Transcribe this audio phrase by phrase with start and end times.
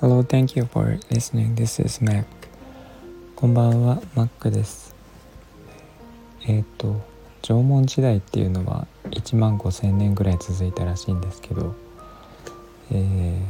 [0.00, 1.54] Hello, thank you for listening.
[1.54, 2.24] This is Mac.
[3.36, 4.96] こんばんは、Mac です。
[6.44, 7.00] えっ、ー、と、
[7.40, 11.76] 縄文時代っていうのは1万5,000年ぐらい続いたらしいんですけど、
[12.90, 13.40] えー、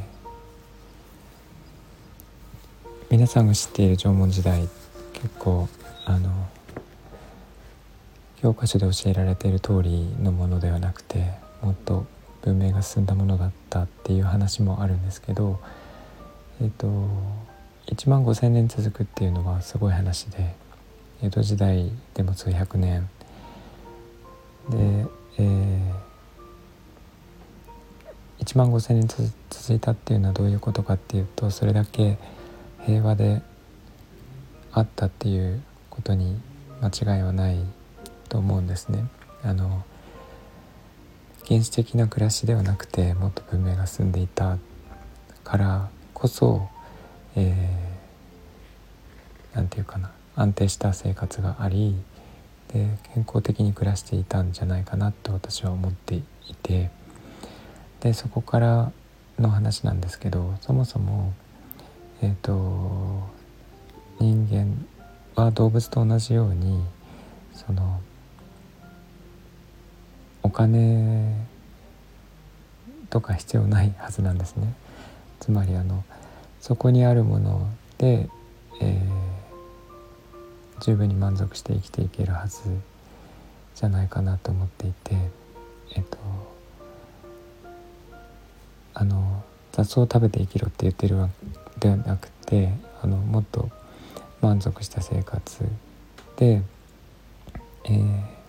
[3.09, 4.68] 皆さんが知っている縄文時代
[5.14, 5.70] 結構
[6.04, 6.48] あの
[8.43, 12.06] 教科書で教えられている通りのものではなくてもっと
[12.43, 15.61] 文明が進んだものだったっていう話もあるんですけど
[16.61, 16.86] えっ、と
[17.86, 20.54] 1万5,000年続くっていうのはすごい話で
[21.22, 23.08] 江戸時代でも数百年
[24.71, 25.07] で、
[25.38, 29.07] えー、1万5,000年
[29.50, 32.19] 続いたっていうのはどういうことかっていうとそれだけ
[32.84, 33.42] 平和で
[34.72, 36.41] あったっていうことに
[36.80, 37.58] 間違いはない
[38.28, 39.05] と思うんですね。
[39.44, 39.84] あの
[41.48, 44.58] 原始的な暮らしではなくてもっと文明が進んでいた
[45.44, 46.68] からこそ、
[47.34, 51.96] えー、ていうかな安定した生活があり
[52.72, 56.22] で健康的に暮らしていたんじゃないかなと私は思ってい
[56.62, 56.90] て
[58.00, 58.92] でそこから
[59.38, 61.32] の話なんですけどそもそも、
[62.22, 63.28] えーと、
[64.20, 64.86] 人間
[65.34, 66.82] は動物と同じように
[67.52, 68.00] その
[70.42, 71.46] お金
[73.10, 74.74] とか必要ないはずなんですね。
[75.40, 76.04] つまりあの
[76.60, 77.68] そこにあるもの
[77.98, 78.28] で、
[78.80, 82.62] えー、十分に満足して生きていけるはず
[83.74, 85.16] じゃないかなと思っていて
[85.96, 86.18] えっと
[88.94, 91.28] あの雑草を食べて生きろって言ってるわ
[91.80, 92.70] けではなくて
[93.02, 93.68] あのもっと
[94.40, 95.64] 満足した生活
[96.36, 96.62] で、
[97.84, 98.41] えー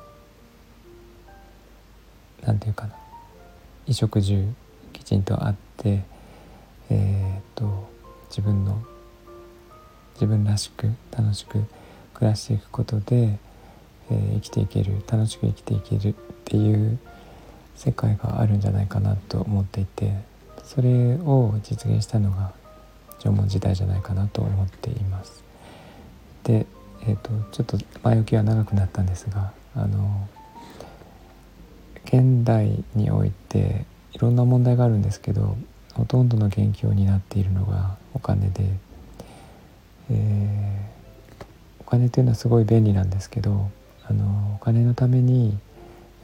[2.45, 2.93] 何て言うかな
[3.85, 4.53] 衣食住
[4.91, 6.03] きちんとあって
[6.89, 7.89] えー、っと
[8.29, 8.81] 自分の
[10.13, 11.63] 自分らしく楽しく
[12.13, 13.37] 暮らしていくことで、
[14.09, 16.13] えー、生きていける楽しく生きていけるっ
[16.45, 16.99] ていう
[17.75, 20.13] 世界があるんじゃないかなと思っていて
[20.63, 22.53] それを実現したのが
[23.19, 25.43] 縄文時代じゃないかなと思っています。
[26.43, 26.65] で、
[27.03, 30.27] えーと、とちょっと前置きは長くなったんですがあの
[32.05, 35.57] 現代においていろんな問題があるんですけど
[35.93, 38.65] ほとんどの元気を担っているのがお金で、
[40.11, 41.43] えー、
[41.79, 43.69] お金というのはすごい便利なんですけど
[44.05, 45.57] あのお金のために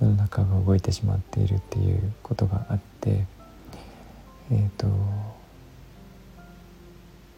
[0.02, 3.26] 世の中が動いてしまっているっていうことがあって
[4.52, 4.88] えっ、ー、と、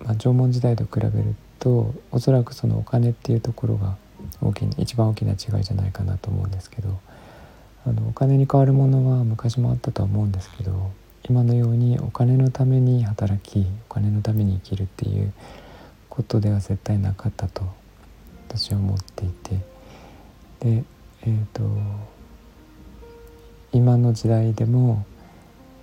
[0.03, 3.97] まあ、縄文時代と比べるとおそらくそのお金っていうところが
[4.41, 6.99] 大きな一番大きな違いじゃないかなと思うんですけど。
[7.85, 10.91] あのお金に代わるものは昔もあったとは思うんですけど
[11.27, 15.33] 今のようにお金のために働きお金のために生きるっていう
[16.09, 17.63] ことでは絶対なかったと
[18.47, 19.71] 私は思っていて。
[20.61, 20.83] で
[21.23, 21.63] えっ、ー、と
[23.71, 25.05] 今の時代でも、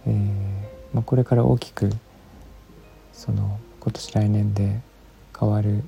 [0.06, 0.14] えー
[0.92, 1.90] まあ、これから大きく
[3.12, 4.80] その今年来年で
[5.38, 5.84] 変わる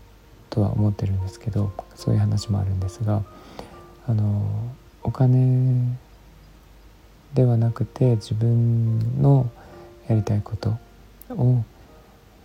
[0.49, 3.23] とは思ってるんですけどそういう話もあるんですが
[4.09, 4.43] あの
[5.03, 5.97] お金
[7.35, 9.51] ではなくて自分の
[10.09, 10.79] やりたいこと
[11.31, 11.65] を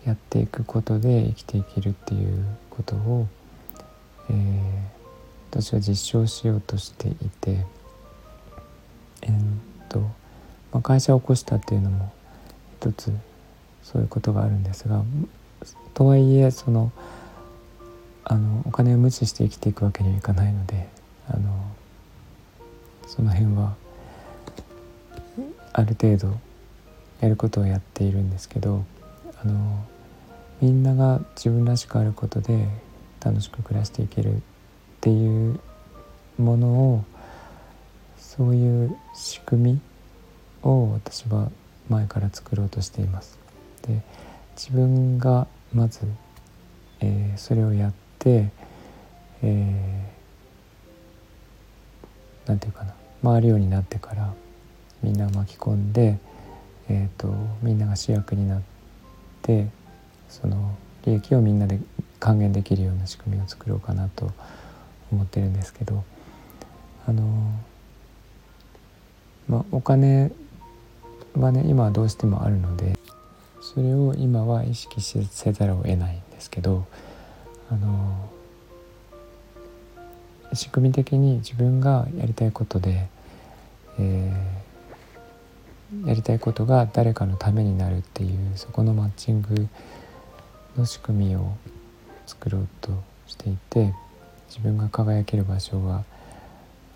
[0.06, 3.28] やっていくことで生きていけるっていうことを、
[4.30, 7.66] えー、私は実証しようとしていて、
[9.24, 10.00] えー、っと
[10.76, 12.12] まあ、会社を起こしたっていうのも
[12.82, 13.10] 一つ
[13.82, 15.04] そういうことがあるんですが
[15.94, 16.92] とはいえその
[18.26, 20.90] あのお金を無視して生きていくわけにはいかないので
[21.30, 21.50] あの
[23.08, 23.76] その辺は
[25.74, 26.40] ある程度
[27.22, 28.86] やることをやっているんですけど
[29.42, 29.86] あの
[30.62, 32.68] みんなが自分らしくあることで
[33.24, 34.40] 楽しく暮らしていけるっ
[35.02, 35.60] ていう
[36.38, 37.04] ものを
[38.18, 39.82] そういう仕組み
[40.64, 41.52] を私は
[41.90, 43.38] 前から作ろうとしています。
[43.84, 44.02] で
[44.56, 46.02] 自分がまず、
[47.02, 48.50] えー、それをやって、
[49.44, 50.15] えー、
[52.46, 52.94] なんていうかな。
[53.26, 54.34] 回るようになってから
[55.02, 56.20] みんな巻き込んで、
[56.88, 57.34] えーと、
[57.64, 58.62] みんなが主役になっ
[59.42, 59.68] て
[60.30, 60.76] その
[61.06, 61.80] 利益をみんなで
[62.20, 64.32] 還元できるような仕組みを作ろうかなと
[65.12, 66.04] 思ってるんですけど
[67.08, 67.24] あの、
[69.48, 70.32] まあ、お金
[71.36, 72.98] はね今はどうしてもあるので
[73.62, 76.86] それを今は意識せざるを得ないんですけど
[77.72, 78.30] あの
[80.56, 83.08] 仕組み的に自分がやりたいことで
[84.00, 84.32] え
[86.06, 89.68] やりたいことが誰かのためになるっていうそこのマッチング
[90.78, 91.54] の仕組みを
[92.26, 92.92] 作ろうと
[93.28, 93.94] していて
[94.50, 96.04] 自分が輝ける場所が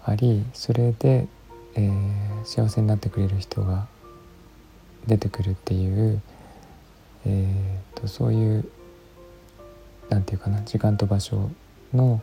[0.03, 1.27] ありそれで、
[1.75, 3.87] えー、幸せになってくれる人が
[5.07, 6.21] 出てくるっていう、
[7.25, 8.69] えーと、そういう
[10.09, 11.49] なんていうかな時間と場所
[11.93, 12.21] の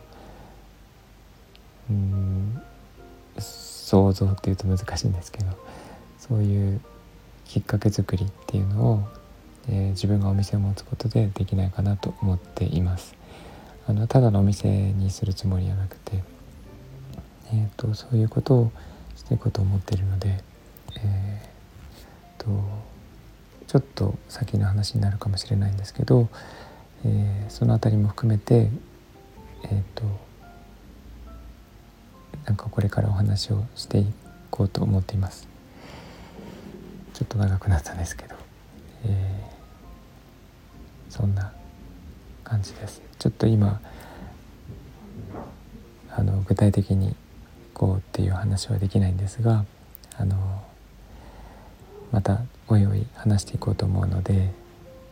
[3.39, 5.51] 想像っていうと難しいんですけど
[6.19, 6.81] そういう
[7.45, 9.03] きっかけ作りっていうのを、
[9.69, 13.15] えー、自分がお店を持つことでできないかなと思っています。
[13.87, 16.21] あのただのお店にするつもりはなくて、
[17.53, 18.71] えーと、そういうことを
[19.15, 20.43] していこうと思っているので、
[20.97, 22.49] えーと、
[23.67, 26.27] ちょっと先の話になるかもしれないんですけど、
[27.05, 28.69] えー、その辺りも含めて
[29.63, 30.03] えっ、ー、と
[32.47, 34.05] なんかこれからお話をしてい
[34.49, 35.47] こうと思っています。
[37.13, 38.35] ちょっと長くなったんですけど、
[39.05, 41.51] えー、そんな
[42.43, 43.01] 感じです。
[43.19, 43.81] ちょっと今
[46.15, 47.15] あの具体的に
[47.73, 49.65] こうっていう話はできないんですが
[50.17, 50.63] あの
[52.11, 54.51] またおいおい話していこうと思うので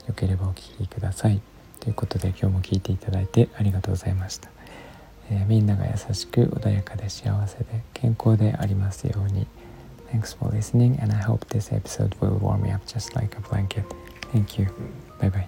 [0.08, 1.42] よければお聞きください。
[1.80, 4.50] ということで今日も聞いていただいてありがとうございました、
[5.32, 9.48] えー、みんなが優しく穏やかで幸せで健康でありますように
[10.12, 13.42] Thanks for listening, and I hope this episode will warm me up just like a
[13.42, 13.84] blanket.
[14.32, 14.68] Thank you.
[15.20, 15.48] Bye bye.